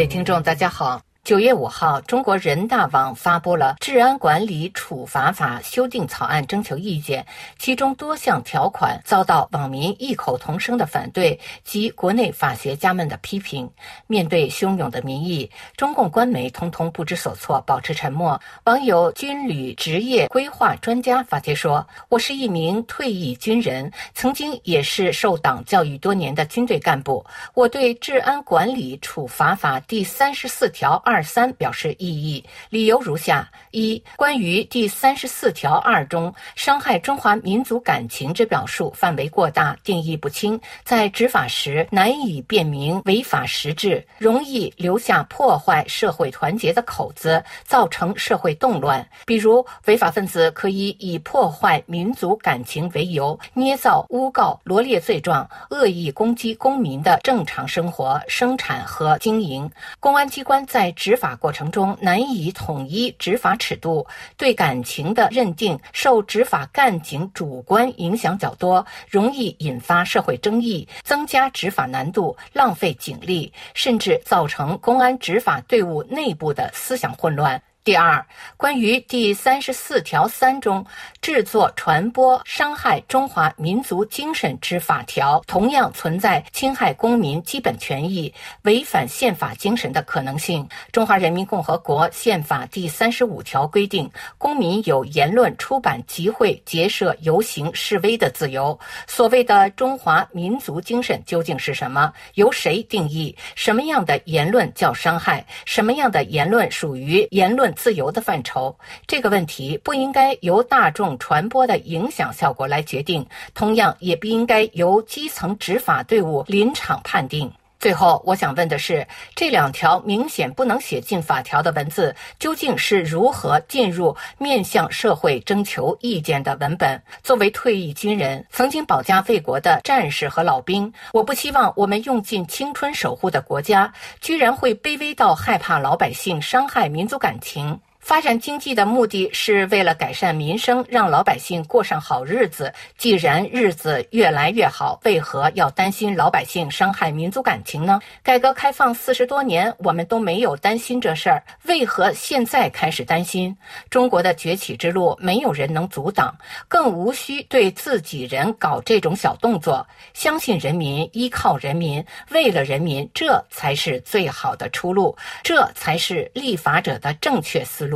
[0.00, 1.02] 各位听众，大家好。
[1.30, 7.24] 九月五号，中国人大网发布了《治安管理处罚法》修订草案征求意见，
[7.56, 13.70] 其中多项条款遭到网民异口同声的反对及国内法学家们的批评。
[14.08, 18.40] 面对汹涌的民意，中共官媒通通不知所措，保持沉默。
[18.64, 27.24] 网友军旅职业规划专家发帖说：“我是一名退役军人，曾经也是受党教育多年的军队干部。
[27.54, 49.08] 我对《治安管理处罚法》第三十四条。”二三表示异议，理由如下：一、关于第三十四条二中伤害中华民族感情之表述范围过大，定义不清，在执法时难以辨明违法实质，容易留下破坏社会团结的口子，造成社会动乱。
[49.26, 59.70] 比如，违法分子可以以破坏民族感情为由，捏造、诬告、罗列罪状，恶意攻击公民的正常生活、生产和经营。
[59.98, 77.60] 公安机关在执执法过程中难以统一执法尺度，对感情的认定受执法干警主观影响较多，容易引发社会争议，增加执法难度，浪费警力，甚至造成公安执法队伍内部的思想混乱。
[77.82, 78.26] 第二，
[78.58, 80.84] 关于第三十四条三中
[81.22, 90.68] 制作、传播伤害中华民族精神之法条，同样存在侵害公民基本权益、违反宪法精神的可能性。
[90.92, 98.78] 中华人民共和国宪法第三十五条规定，公民有言论、出版、集会、结社、游行、示威的自由。
[99.06, 102.12] 所谓的中华民族精神究竟是什么？
[102.34, 103.34] 由谁定义？
[103.54, 105.46] 什么样的言论叫伤害？
[105.64, 107.69] 什么样的言论属于言论？
[107.74, 108.76] 自由的范畴，
[109.06, 117.52] 这个问题不应该由大众传播的影响效果来决定，同样也不应该由基层执法队伍临场判定。
[117.80, 127.02] 最后，我想问的是，这两条明显不能写进法条的文字，究竟是如何进入面向社会征求意见的文本？
[127.22, 133.90] 作为退役军人，曾经保家卫国的战士和老兵，我不希望我们用尽青春守护的国家，
[134.20, 137.80] 居然会卑微到害怕老百姓伤害民族感情。
[138.00, 142.72] 发展经济的目的是为了改善民生，让老百姓过上好日子。
[142.96, 148.00] 既然日子越来越好，为何要担心老百姓伤害民族感情呢？
[148.22, 153.54] 改革开放四十多年，我们都没有担心这事儿，为何现在开始担心？
[153.90, 156.34] 中国的崛起之路，没有人能阻挡，
[156.68, 159.86] 更无需对自己人搞这种小动作。
[160.14, 167.89] 相信人民，依靠人民，为了人民，这才是最好的出路，这才是立法者的正确思。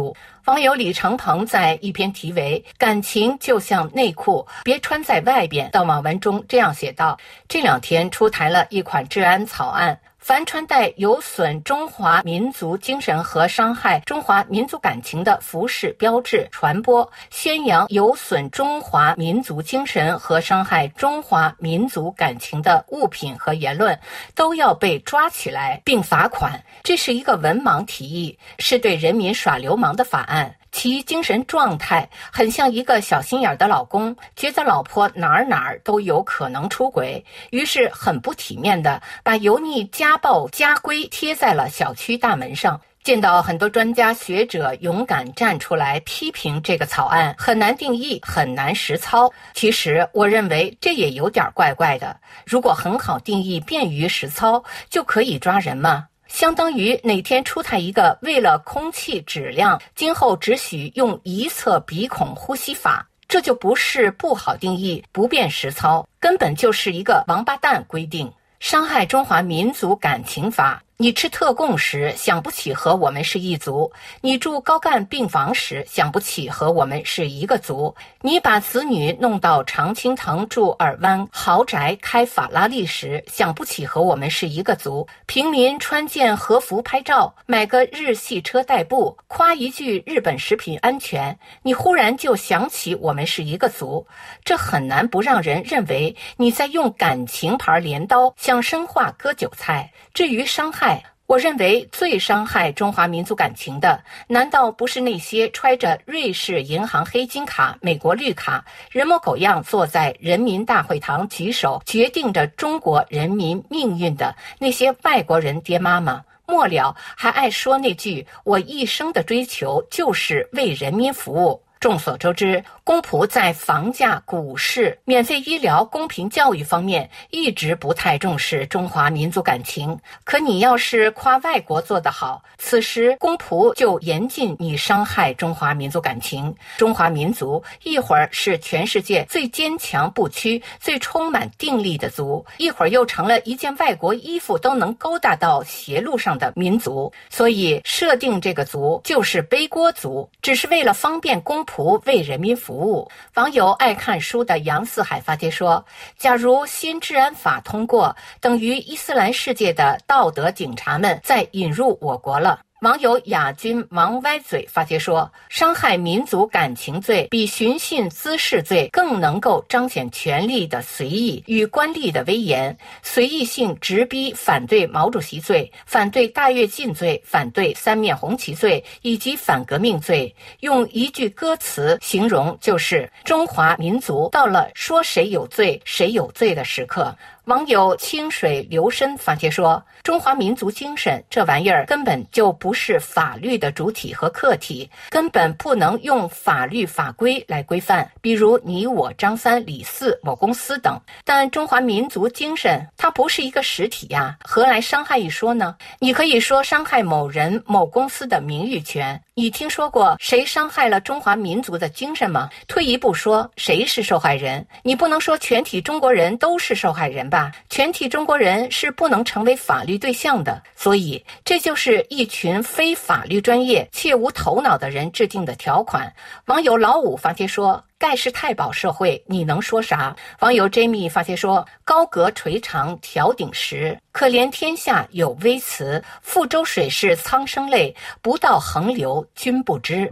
[0.46, 7.18] 网友李长鹏在一篇题为《感情就像内裤，别穿在外边》的网文中这样写道：
[7.48, 9.98] 这两天出台了一款治安草案。
[10.24, 24.00] 凡穿戴有损中华民族精神和伤害中华民族感情的服饰、标志，传播、宣扬有损中华民族精神和伤害中华民族感情的物品和言论，
[24.34, 26.64] 都要被抓起来并罚款。
[26.82, 30.56] 这是一个文盲提议，是对人民耍流氓的法案。
[30.74, 42.80] 其精神状态很像一个小心眼的老公，觉得老婆哪儿哪儿都有可能出轨，于是很不体面的把油腻家暴家规贴在了小区大门上。
[43.04, 49.30] 见到很多专家学者勇敢站出来批评这个草案，很难定义，很难实操。
[49.52, 52.16] 其实我认为这也有点怪怪的。
[52.44, 56.08] 如果很好定义，便于实操，就可以抓人吗？
[56.34, 70.82] 相当于哪天出台一个为了空气质量，今后只许用一侧鼻孔呼吸法，这就不是不好定义、不便实操，根本就是一个王八蛋规定，伤害中华民族感情法。
[70.96, 73.90] 你吃特供时想不起和我们是一族，
[74.20, 94.06] 你住高干病房时想不起和我们是一个族，你把子女弄到常青藤住耳湾豪宅开法拉利时想不起和我们是一个族，平民穿件和服拍照，买个日系车代步，夸一句日本食品安全，你忽然就想起我们是一个族，
[94.44, 99.90] 这很难不让人认为你在用感情牌镰刀想深化割韭菜。
[100.12, 100.83] 至于伤害。
[101.26, 116.24] 我认为最伤害中华民族感情的，难道不是那些揣着瑞士银行黑金卡、美国绿卡、人模狗样坐在人民大会堂举手决定着中国人民命运的那些外国人爹妈吗？
[116.46, 121.62] 末了还爱说那句“我一生的追求就是为人民服务”。
[121.84, 129.98] 众所周知，公仆在房价、股市、免费医疗、公平教育方面一直不太重视中华民族感情。
[130.24, 136.54] 可你要是夸外国做得好，此时公仆就严禁你伤害中华民族感情。
[136.78, 147.12] 中华民族一会儿是全世界最坚强不屈、最充满定力的族，一会儿又成了一件外国衣服都能勾搭到邪路上的民族。
[147.28, 153.10] 所以设定这个族就是背锅族，只是为了方便公仆图为人民服务。
[153.34, 155.84] 网友爱看书的杨四海发帖说
[156.16, 172.76] ：“假如新治安法通过，等于伊斯兰世界的道德警察们在引入我国了。”网友亚军王歪嘴发帖说：“伤害民族感情罪比寻衅滋事罪更能够彰显权力的随意与官吏的威严。
[173.02, 180.36] 随意性直逼反对毛主席罪、反对大跃进罪、反对三面红旗罪以及反革命罪。
[180.60, 198.10] 用一句歌词形容，就是中华民族到了说谁有罪谁有罪的时刻。”网友清水流深发帖说：“中华民族精神这玩意儿根本就不是法律的主体和客体，根本不能用法律法规来规范。
[198.22, 200.98] 比如你我张三李四某公司等。
[201.22, 205.76] 但中华民族精神它不是一个实体呀，何来伤害一说呢？
[205.98, 209.20] 你可以说伤害某人某公司的名誉权。
[209.34, 212.48] 你听说过谁伤害了中华民族的精神吗？
[212.68, 214.66] 退一步说，谁是受害人？
[214.82, 226.14] 你不能说全体中国人都是受害人。”，吧全体中国人是不能成为法律对象的，所以这就是一群非法律专业且无头脑的人制定的条款。
[226.46, 236.00] 网友老五发帖说：“盖世太保社会，你能说啥？”网友 Jamie 发帖说：“高阁垂长条顶石，可怜天下有微词。
[236.24, 237.92] 覆舟水是苍生泪，
[238.22, 240.08] 不到横流君不知。”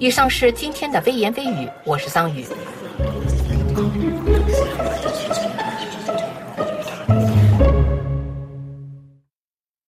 [0.00, 2.46] 以上是今天的微言微语，我是桑宇。